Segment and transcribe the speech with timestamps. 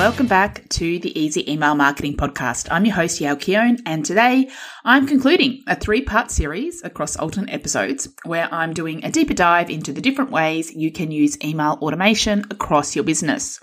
[0.00, 2.68] Welcome back to the Easy Email Marketing Podcast.
[2.70, 4.48] I'm your host, Yael Keown, and today
[4.82, 9.68] I'm concluding a three part series across alternate episodes where I'm doing a deeper dive
[9.68, 13.60] into the different ways you can use email automation across your business.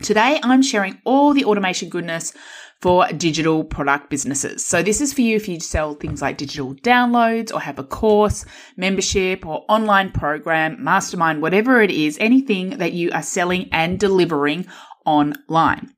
[0.00, 2.32] Today I'm sharing all the automation goodness
[2.80, 4.64] for digital product businesses.
[4.64, 7.84] So this is for you if you sell things like digital downloads or have a
[7.84, 8.44] course,
[8.76, 14.68] membership or online program, mastermind, whatever it is, anything that you are selling and delivering
[15.04, 15.94] online.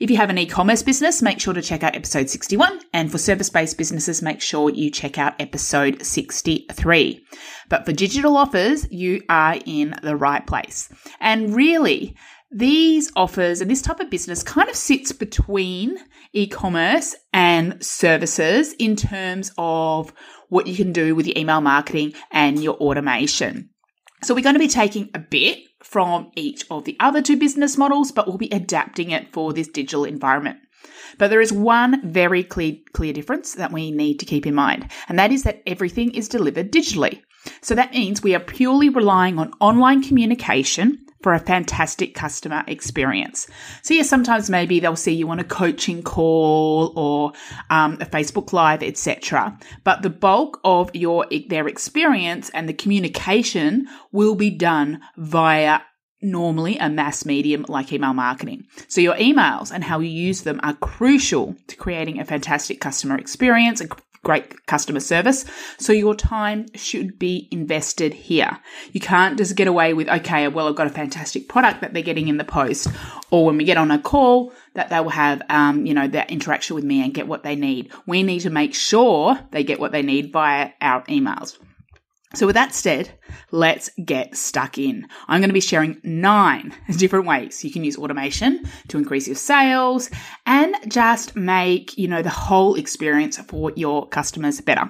[0.00, 2.80] If you have an e-commerce business, make sure to check out episode 61.
[2.94, 7.26] And for service-based businesses, make sure you check out episode 63.
[7.68, 10.88] But for digital offers, you are in the right place.
[11.20, 12.16] And really,
[12.50, 15.98] these offers and this type of business kind of sits between
[16.32, 20.12] e-commerce and services in terms of
[20.48, 23.68] what you can do with your email marketing and your automation.
[24.22, 25.58] So we're going to be taking a bit
[25.90, 29.66] from each of the other two business models, but we'll be adapting it for this
[29.66, 30.58] digital environment.
[31.18, 34.88] But there is one very clear, clear difference that we need to keep in mind,
[35.08, 37.22] and that is that everything is delivered digitally.
[37.60, 43.46] So that means we are purely relying on online communication for a fantastic customer experience.
[43.82, 47.32] So yeah, sometimes maybe they'll see you on a coaching call or
[47.70, 49.58] um, a Facebook Live, etc.
[49.84, 55.80] But the bulk of your their experience and the communication will be done via
[56.22, 58.64] normally a mass medium like email marketing.
[58.88, 63.16] So your emails and how you use them are crucial to creating a fantastic customer
[63.16, 63.90] experience and
[64.22, 65.44] great customer service.
[65.78, 68.58] So your time should be invested here.
[68.92, 72.02] You can't just get away with, okay, well, I've got a fantastic product that they're
[72.02, 72.88] getting in the post,
[73.30, 76.30] or when we get on a call, that they will have, um, you know, that
[76.30, 77.90] interaction with me and get what they need.
[78.06, 81.58] We need to make sure they get what they need via our emails.
[82.34, 83.10] So, with that said,
[83.50, 85.06] let's get stuck in.
[85.26, 89.34] I'm going to be sharing nine different ways you can use automation to increase your
[89.34, 90.10] sales
[90.46, 94.88] and just make, you know, the whole experience for your customers better.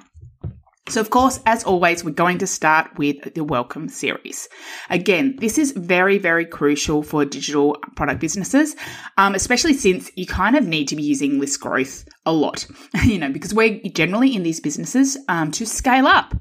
[0.91, 4.49] So, of course, as always, we're going to start with the welcome series.
[4.91, 8.75] Again, this is very, very crucial for digital product businesses,
[9.17, 12.67] um, especially since you kind of need to be using list growth a lot,
[13.05, 16.35] you know, because we're generally in these businesses um, to scale up.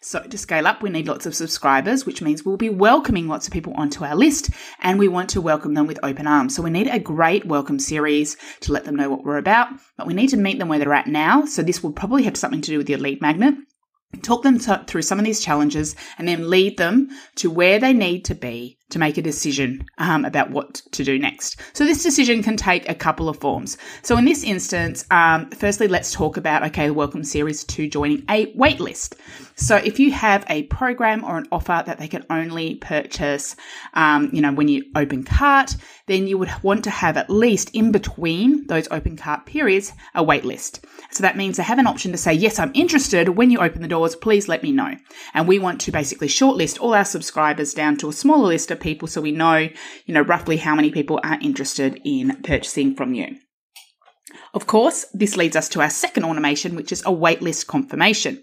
[0.00, 3.46] So to scale up, we need lots of subscribers, which means we'll be welcoming lots
[3.46, 6.54] of people onto our list and we want to welcome them with open arms.
[6.54, 10.06] So we need a great welcome series to let them know what we're about, but
[10.06, 11.44] we need to meet them where they're at now.
[11.44, 13.54] So this will probably have something to do with your lead magnet
[14.22, 18.24] talk them through some of these challenges and then lead them to where they need
[18.24, 21.60] to be to make a decision um, about what to do next.
[21.72, 23.76] So this decision can take a couple of forms.
[24.02, 28.24] So in this instance, um, firstly, let's talk about okay, the welcome series to joining
[28.30, 29.14] a waitlist.
[29.56, 33.56] So if you have a program or an offer that they can only purchase,
[33.94, 35.76] um, you know, when you open cart,
[36.06, 40.24] then you would want to have at least in between those open cart periods a
[40.24, 40.80] waitlist.
[41.10, 43.30] So that means they have an option to say, yes, I'm interested.
[43.30, 44.94] When you open the doors, please let me know.
[45.34, 48.80] And we want to basically shortlist all our subscribers down to a smaller list of
[48.80, 53.14] people so we know, you know, roughly how many people are interested in purchasing from
[53.14, 53.36] you.
[54.54, 58.42] Of course, this leads us to our second automation, which is a waitlist confirmation.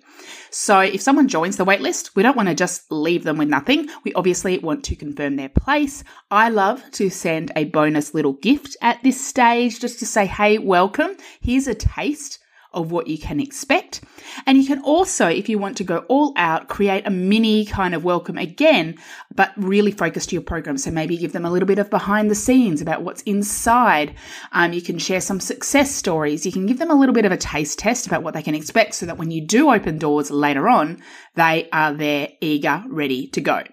[0.49, 3.89] So if someone joins the waitlist, we don't want to just leave them with nothing.
[4.03, 6.03] We obviously want to confirm their place.
[6.29, 10.57] I love to send a bonus little gift at this stage just to say, hey,
[10.57, 11.15] welcome.
[11.41, 12.39] Here's a taste
[12.73, 14.01] of what you can expect.
[14.45, 17.93] And you can also, if you want to go all out, create a mini kind
[17.93, 18.97] of welcome again,
[19.35, 20.77] but really focus to your program.
[20.77, 24.15] So maybe give them a little bit of behind the scenes about what's inside.
[24.51, 26.45] Um, you can share some success stories.
[26.45, 28.55] You can give them a little bit of a taste test about what they can
[28.55, 31.01] expect so that when you do open doors later on,
[31.35, 33.63] they are there eager, ready to go.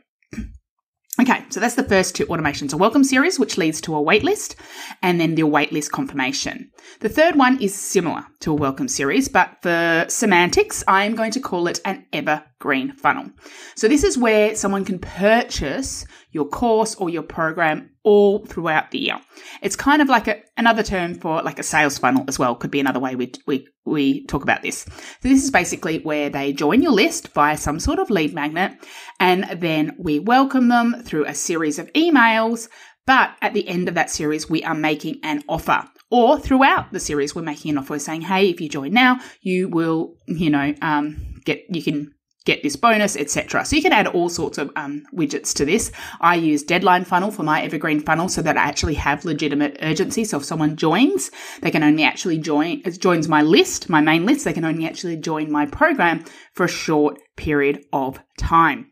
[1.21, 4.55] Okay, so that's the first two automations a welcome series, which leads to a waitlist,
[5.03, 6.71] and then the waitlist confirmation.
[7.01, 11.33] The third one is similar to a welcome series, but for semantics, I am going
[11.33, 13.29] to call it an evergreen funnel.
[13.75, 18.99] So this is where someone can purchase your course or your program all throughout the
[18.99, 19.21] year.
[19.63, 22.55] It's kind of like a, another term for like a sales funnel as well.
[22.55, 24.79] Could be another way we, we, we talk about this.
[24.79, 28.73] So this is basically where they join your list via some sort of lead magnet
[29.19, 32.69] and then we welcome them through a series of emails.
[33.07, 37.01] But at the end of that series, we are making an offer Or throughout the
[37.01, 40.75] series, we're making an offer saying, hey, if you join now, you will, you know,
[40.83, 42.13] um, get, you can
[42.45, 43.65] get this bonus, etc.
[43.65, 45.93] So you can add all sorts of um, widgets to this.
[46.21, 50.25] I use Deadline Funnel for my evergreen funnel so that I actually have legitimate urgency.
[50.25, 54.25] So if someone joins, they can only actually join, it joins my list, my main
[54.25, 58.87] list, they can only actually join my program for a short period of time.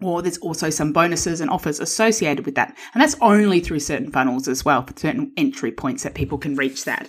[0.00, 2.76] Or there's also some bonuses and offers associated with that.
[2.92, 6.84] And that's only through certain funnels as well, certain entry points that people can reach
[6.84, 7.08] that.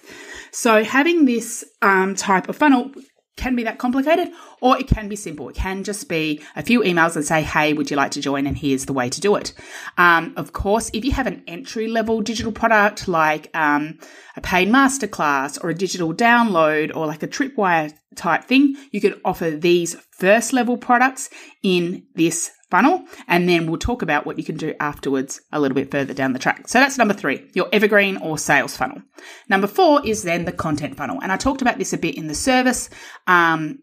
[0.52, 2.92] So having this um, type of funnel
[3.36, 4.30] can be that complicated
[4.62, 5.50] or it can be simple.
[5.50, 8.46] It can just be a few emails and say, Hey, would you like to join?
[8.46, 9.54] And here's the way to do it.
[9.98, 13.98] Um, of course, if you have an entry level digital product like um,
[14.36, 19.20] a paid masterclass or a digital download or like a tripwire type thing, you could
[19.26, 21.30] offer these first level products
[21.64, 23.06] in this funnel.
[23.28, 26.34] And then we'll talk about what you can do afterwards a little bit further down
[26.34, 26.68] the track.
[26.68, 29.04] So that's number three, your evergreen or sales funnel.
[29.48, 31.22] Number four is then the content funnel.
[31.22, 32.90] And I talked about this a bit in the service.
[33.28, 33.78] Um,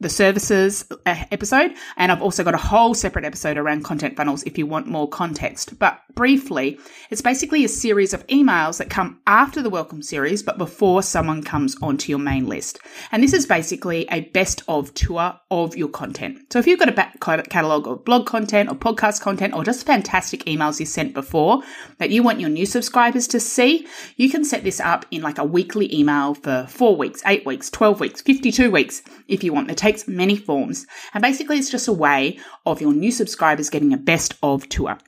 [0.00, 4.42] the services uh, episode, and I've also got a whole separate episode around content funnels
[4.44, 5.78] if you want more context.
[5.78, 6.78] But briefly,
[7.10, 11.42] it's basically a series of emails that come after the welcome series, but before someone
[11.42, 12.78] comes onto your main list.
[13.12, 16.52] And this is basically a best of tour of your content.
[16.52, 19.86] So if you've got a back catalog of blog content or podcast content or just
[19.86, 21.62] fantastic emails you sent before
[21.98, 23.86] that you want your new subscribers to see,
[24.16, 27.70] you can set this up in like a weekly email for four weeks, eight weeks,
[27.70, 29.70] 12 weeks, 52 weeks if you want.
[29.70, 30.86] It takes many forms.
[31.14, 34.98] And basically, it's just a way of your new subscribers getting a best of tour.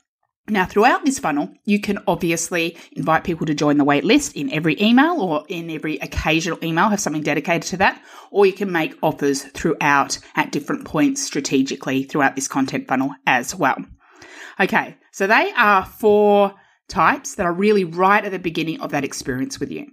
[0.49, 4.52] Now, throughout this funnel, you can obviously invite people to join the wait list in
[4.52, 8.02] every email or in every occasional email, have something dedicated to that,
[8.32, 13.55] or you can make offers throughout at different points strategically throughout this content funnel as
[13.55, 13.76] well.
[14.58, 16.55] Okay, so they are four
[16.88, 19.87] types that are really right at the beginning of that experience with you.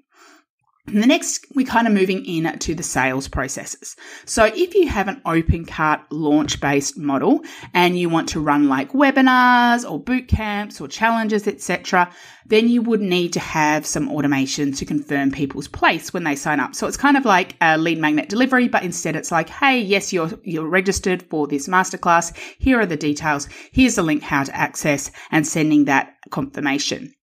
[0.88, 3.96] And the next, we're kind of moving in to the sales processes.
[4.26, 7.42] So if you have an open cart launch based model
[7.76, 12.12] and you want to run like webinars or boot camps or challenges, etc.,
[12.48, 16.60] then you would need to have some automation to confirm people's place when they sign
[16.60, 16.74] up.
[16.74, 20.12] So it's kind of like a lead magnet delivery, but instead it's like, hey, yes,
[20.12, 22.36] you're you're registered for this masterclass.
[22.58, 23.48] Here are the details.
[23.72, 27.14] Here's the link how to access and sending that confirmation.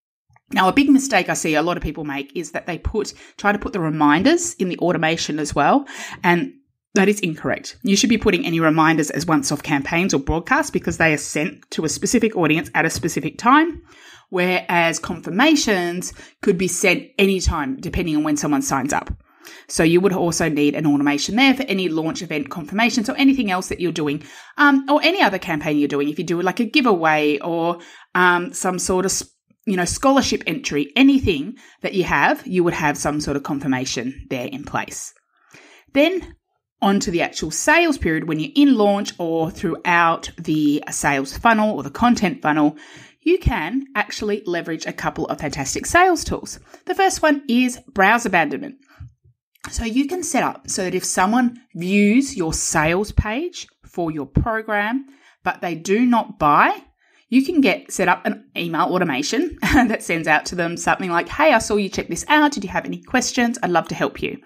[0.53, 3.13] Now, a big mistake I see a lot of people make is that they put,
[3.37, 5.87] try to put the reminders in the automation as well.
[6.23, 6.53] And
[6.95, 7.77] that is incorrect.
[7.83, 11.19] You should be putting any reminders as once off campaigns or broadcasts because they are
[11.19, 13.83] sent to a specific audience at a specific time.
[14.31, 16.13] Whereas confirmations
[16.43, 19.11] could be sent anytime depending on when someone signs up.
[19.69, 23.51] So you would also need an automation there for any launch event confirmations or anything
[23.51, 24.23] else that you're doing,
[24.57, 26.09] um, or any other campaign you're doing.
[26.09, 27.79] If you do like a giveaway or
[28.15, 29.13] um, some sort of
[29.67, 34.27] you know, scholarship entry, anything that you have, you would have some sort of confirmation
[34.31, 35.13] there in place.
[35.93, 36.37] Then
[36.81, 41.77] on to the actual sales period when you're in launch or throughout the sales funnel
[41.77, 42.77] or the content funnel,
[43.23, 46.61] you can actually leverage a couple of fantastic sales tools.
[46.85, 48.77] The first one is browse abandonment.
[49.71, 54.27] So you can set up so that if someone views your sales page for your
[54.27, 55.07] program,
[55.43, 56.85] but they do not buy,
[57.29, 61.29] you can get set up an email automation that sends out to them something like,
[61.29, 62.53] Hey, I saw you check this out.
[62.53, 63.59] Did you have any questions?
[63.63, 64.39] I'd love to help you.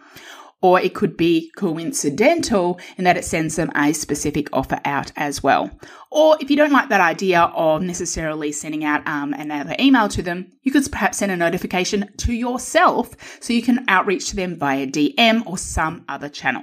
[0.63, 5.43] Or it could be coincidental in that it sends them a specific offer out as
[5.43, 5.71] well.
[6.11, 10.23] Or if you don't like that idea of necessarily sending out um, another email to
[10.23, 14.59] them, you could perhaps send a notification to yourself so you can outreach to them
[14.59, 16.63] via DM or some other channel.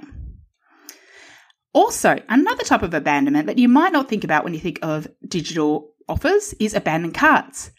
[1.72, 5.08] Also, another type of abandonment that you might not think about when you think of
[5.26, 7.70] digital offers is abandoned carts.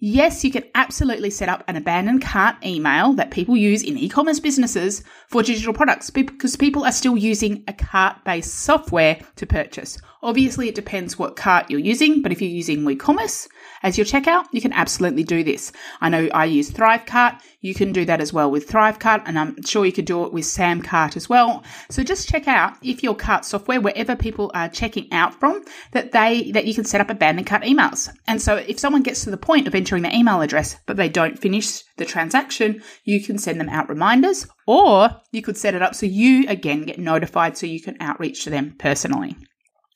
[0.00, 4.08] Yes, you can absolutely set up an abandoned cart email that people use in e
[4.08, 9.44] commerce businesses for digital products because people are still using a cart based software to
[9.44, 9.98] purchase.
[10.22, 13.48] Obviously, it depends what cart you're using, but if you're using WooCommerce
[13.84, 15.70] as your checkout, you can absolutely do this.
[16.00, 17.40] I know I use Thrivecart.
[17.60, 20.32] You can do that as well with Thrivecart, and I'm sure you could do it
[20.32, 21.62] with Samcart as well.
[21.88, 26.10] So just check out if your cart software, wherever people are checking out from, that
[26.10, 28.08] they that you can set up abandoned cart emails.
[28.26, 31.08] And so if someone gets to the point of entering their email address, but they
[31.08, 35.82] don't finish the transaction, you can send them out reminders, or you could set it
[35.82, 39.36] up so you again get notified so you can outreach to them personally.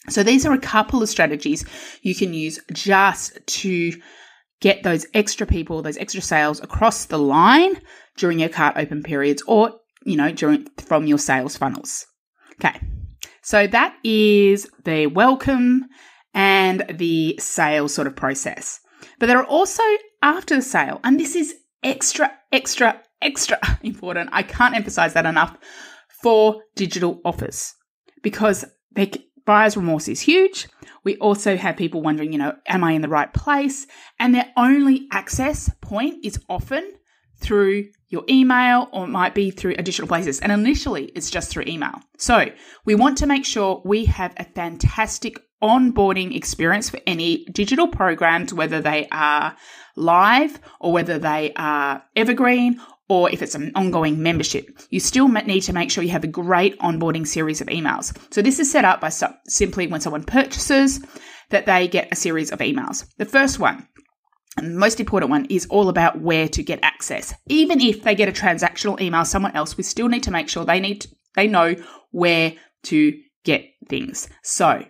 [0.09, 1.65] So these are a couple of strategies
[2.03, 3.93] you can use just to
[4.61, 7.75] get those extra people, those extra sales across the line
[8.17, 9.73] during your cart open periods or,
[10.05, 12.07] you know, during from your sales funnels.
[12.55, 12.81] Okay.
[13.43, 15.87] So that is the welcome
[16.35, 18.81] and the sales sort of process.
[19.19, 19.83] But there are also
[20.23, 24.31] after the sale, and this is extra, extra, extra important.
[24.33, 25.57] I can't emphasize that enough
[26.23, 27.75] for digital offers
[28.23, 29.11] because they,
[29.45, 30.69] buyer's remorse is huge.
[31.05, 33.87] We also have people wondering, you know, am I in the right place?
[34.21, 36.93] And their only access point is often
[37.39, 40.39] through your email or it might be through additional places.
[40.39, 42.01] And initially, it's just through email.
[42.19, 42.47] So
[42.85, 48.53] we want to make sure we have a fantastic onboarding experience for any digital programs,
[48.53, 49.57] whether they are
[49.97, 54.69] live or whether they are evergreen or if it's an ongoing membership.
[54.91, 58.17] You still need to make sure you have a great onboarding series of emails.
[58.33, 59.11] So this is set up by
[59.47, 61.01] simply when someone purchases
[61.51, 63.07] that they get a series of emails.
[63.19, 63.87] The first one
[64.57, 67.35] and the most important one is all about where to get access.
[67.49, 70.65] Even if they get a transactional email someone else, we still need to make sure
[70.65, 71.75] they need to, they know
[72.11, 72.53] where
[72.85, 74.29] to get things.
[74.43, 74.85] So,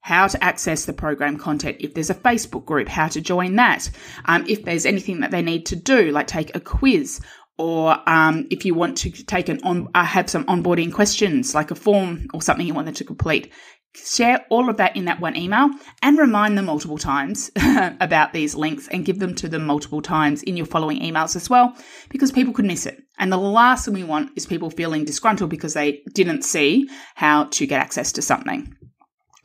[0.00, 3.88] how to access the program content, if there's a Facebook group, how to join that,
[4.26, 7.22] um, if there's anything that they need to do, like take a quiz,
[7.56, 11.70] or um, if you want to take an on, uh, have some onboarding questions, like
[11.70, 13.50] a form or something you want them to complete,
[13.94, 15.70] share all of that in that one email
[16.02, 17.50] and remind them multiple times
[18.00, 21.48] about these links and give them to them multiple times in your following emails as
[21.48, 21.76] well
[22.08, 23.02] because people could miss it.
[23.18, 27.44] And the last thing we want is people feeling disgruntled because they didn't see how
[27.44, 28.74] to get access to something.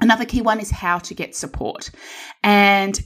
[0.01, 1.91] Another key one is how to get support.
[2.44, 3.00] And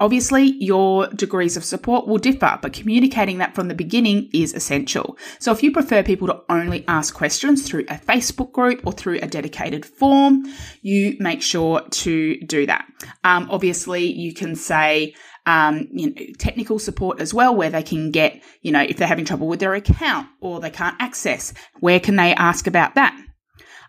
[0.00, 5.18] Obviously, your degrees of support will differ, but communicating that from the beginning is essential.
[5.38, 9.18] So, if you prefer people to only ask questions through a Facebook group or through
[9.20, 10.44] a dedicated form,
[10.82, 12.86] you make sure to do that.
[13.24, 15.14] Um, obviously, you can say,
[15.46, 19.08] um, you know, technical support as well, where they can get, you know, if they're
[19.08, 23.18] having trouble with their account or they can't access, where can they ask about that?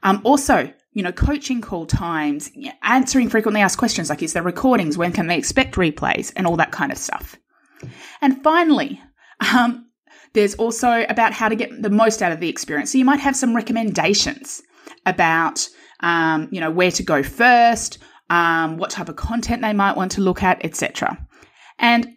[0.04, 2.50] Um, also, you know, coaching call times,
[2.82, 4.98] answering frequently asked questions like, is there recordings?
[4.98, 6.34] When can they expect replays?
[6.36, 7.36] And all that kind of stuff.
[8.20, 9.00] And finally,
[9.54, 9.86] um,
[10.34, 12.92] there's also about how to get the most out of the experience.
[12.92, 14.64] So you might have some recommendations
[15.06, 18.00] about, um, you know, where to go first,
[18.32, 21.16] um, what type of content they might want to look at, etc.
[21.78, 22.08] And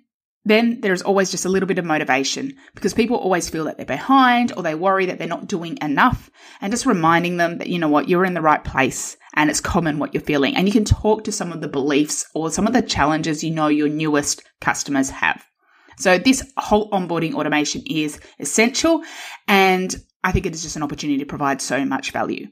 [0.44, 3.86] then there's always just a little bit of motivation because people always feel that they're
[3.86, 6.30] behind or they worry that they're not doing enough.
[6.60, 9.60] And just reminding them that, you know what, you're in the right place and it's
[9.60, 10.56] common what you're feeling.
[10.56, 13.50] And you can talk to some of the beliefs or some of the challenges you
[13.50, 15.44] know your newest customers have.
[15.98, 19.02] So this whole onboarding automation is essential.
[19.46, 19.94] And
[20.24, 22.48] I think it is just an opportunity to provide so much value.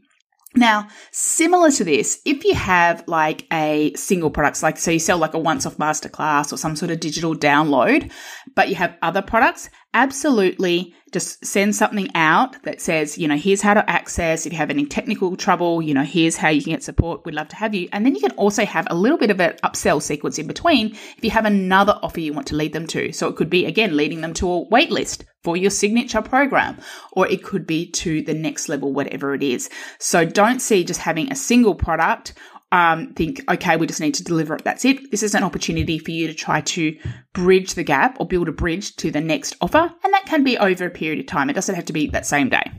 [0.58, 5.16] Now, similar to this, if you have like a single product, like so you sell
[5.16, 8.10] like a once off masterclass or some sort of digital download,
[8.56, 13.62] but you have other products, absolutely just send something out that says, you know, here's
[13.62, 14.46] how to access.
[14.46, 17.24] If you have any technical trouble, you know, here's how you can get support.
[17.24, 17.88] We'd love to have you.
[17.92, 20.88] And then you can also have a little bit of an upsell sequence in between
[21.16, 23.12] if you have another offer you want to lead them to.
[23.12, 26.78] So it could be, again, leading them to a wait list for your signature program,
[27.12, 29.70] or it could be to the next level, whatever it is.
[29.98, 32.34] So don't see just having a single product
[32.70, 34.64] um, think, okay, we just need to deliver it.
[34.64, 35.10] That's it.
[35.10, 36.98] This is an opportunity for you to try to
[37.32, 39.90] bridge the gap or build a bridge to the next offer.
[40.04, 41.48] And that can be over a period of time.
[41.48, 42.70] It doesn't have to be that same day.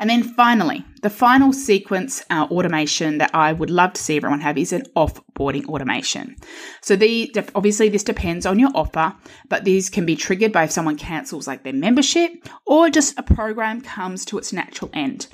[0.00, 4.40] And then finally, the final sequence uh, automation that I would love to see everyone
[4.40, 6.36] have is an offboarding automation.
[6.82, 9.14] So the obviously this depends on your offer,
[9.48, 12.30] but these can be triggered by if someone cancels like their membership
[12.66, 15.26] or just a program comes to its natural end.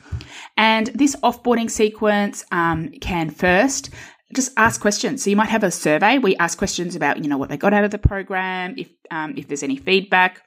[0.56, 3.90] And this offboarding sequence um, can first
[4.34, 5.22] just ask questions.
[5.22, 6.18] So you might have a survey.
[6.18, 9.34] We ask questions about you know what they got out of the program, if um,
[9.36, 10.42] if there's any feedback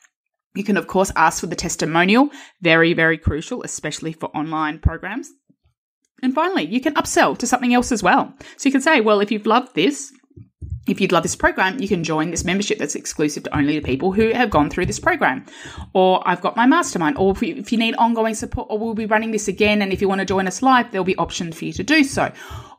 [0.58, 2.30] you can, of course, ask for the testimonial.
[2.62, 5.30] Very, very crucial, especially for online programs.
[6.24, 8.34] And finally, you can upsell to something else as well.
[8.58, 10.12] So you can say, well, if you've loved this,
[10.88, 13.86] if you'd love this program, you can join this membership that's exclusive to only the
[13.86, 15.46] people who have gone through this program.
[15.94, 17.18] Or I've got my mastermind.
[17.18, 19.82] Or if you need ongoing support, or we'll be running this again.
[19.82, 22.04] And if you want to join us live, there'll be options for you to do
[22.04, 22.32] so.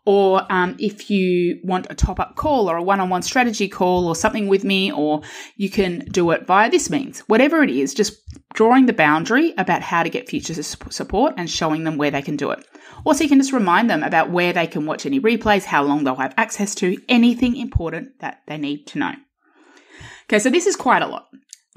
[0.09, 3.69] Or um, if you want a top up call or a one on one strategy
[3.69, 5.21] call or something with me, or
[5.59, 7.21] you can do it via this means.
[7.27, 8.15] Whatever it is, just
[8.55, 12.37] drawing the boundary about how to get future support and showing them where they can
[12.37, 12.67] do it.
[13.05, 16.05] Also, you can just remind them about where they can watch any replays, how long
[16.05, 19.13] they'll have access to, anything important that they need to know.
[20.25, 21.29] Okay, so this is quite a lot.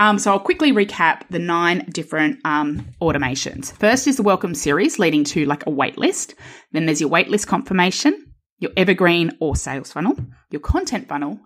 [0.01, 3.71] Um, so I'll quickly recap the nine different um, automations.
[3.73, 6.33] First is the welcome series leading to like a waitlist.
[6.71, 10.15] Then there's your waitlist confirmation, your evergreen or sales funnel,
[10.49, 11.39] your content funnel,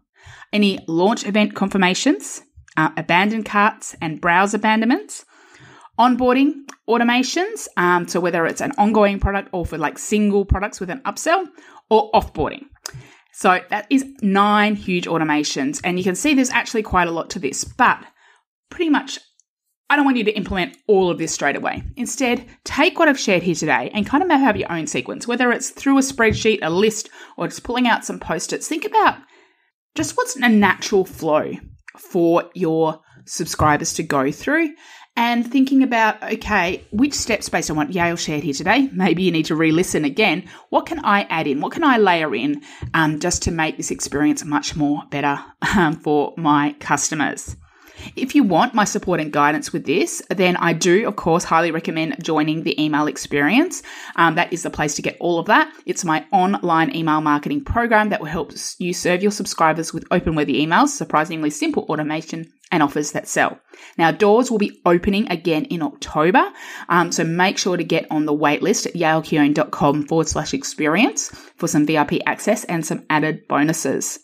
[0.54, 2.44] any launch event confirmations,
[2.78, 5.26] uh, abandoned carts and browse abandonments,
[6.00, 6.54] onboarding
[6.88, 7.68] automations.
[7.76, 11.46] Um, so whether it's an ongoing product or for like single products with an upsell
[11.90, 12.68] or offboarding.
[13.34, 15.82] So that is nine huge automations.
[15.84, 18.00] And you can see there's actually quite a lot to this, but
[18.70, 19.20] pretty much
[19.90, 21.84] I don't want you to implement all of this straight away.
[21.96, 25.28] Instead, take what I've shared here today and kind of map out your own sequence,
[25.28, 28.68] whether it's through a spreadsheet, a list, or just pulling out some post its.
[28.68, 29.18] Think about
[29.94, 31.52] just what's a natural flow
[31.98, 34.74] for your subscribers to go through
[35.16, 39.32] and thinking about, okay, which steps based on what Yael shared here today, maybe you
[39.32, 40.50] need to re listen again.
[40.70, 41.62] What can I add in?
[41.62, 45.42] What can I layer in um, just to make this experience much more better
[45.78, 47.56] um, for my customers?
[48.16, 51.72] If you want my support and guidance with this, then I do, of course, highly
[51.72, 53.84] recommend joining the email experience.
[54.16, 55.72] Um, that is the place to get all of that.
[55.86, 60.36] It's my online email marketing program that will help you serve your subscribers with open
[60.36, 63.60] worthy emails, surprisingly simple automation and offers that sell.
[63.98, 66.52] Now, doors will be opening again in October,
[66.90, 71.68] um, so make sure to get on the waitlist at yaelkeown.com forward slash experience for
[71.68, 74.20] some VIP access and some added bonuses.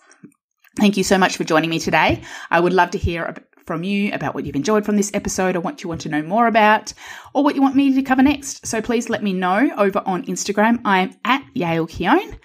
[0.77, 2.23] Thank you so much for joining me today.
[2.49, 3.35] I would love to hear
[3.71, 6.21] from you about what you've enjoyed from this episode or what you want to know
[6.21, 6.91] more about
[7.33, 8.67] or what you want me to cover next.
[8.67, 10.81] So please let me know over on Instagram.
[10.83, 12.37] I am at Yael Keown.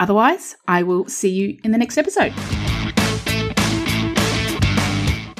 [0.00, 2.32] Otherwise, I will see you in the next episode.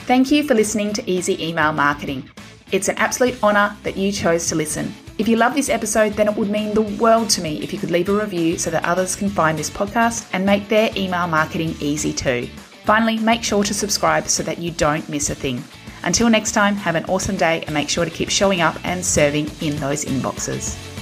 [0.07, 2.31] Thank you for listening to Easy Email Marketing.
[2.71, 4.95] It's an absolute honour that you chose to listen.
[5.19, 7.81] If you love this episode, then it would mean the world to me if you
[7.81, 11.27] could leave a review so that others can find this podcast and make their email
[11.27, 12.49] marketing easy too.
[12.85, 15.65] Finally, make sure to subscribe so that you don't miss a thing.
[16.03, 19.05] Until next time, have an awesome day and make sure to keep showing up and
[19.05, 20.94] serving in those inboxes.